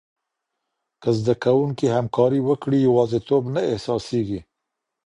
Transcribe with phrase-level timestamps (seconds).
[1.01, 4.39] که زده کوونکي همکاري وکړي، یوازیتوب نه احساسېږي.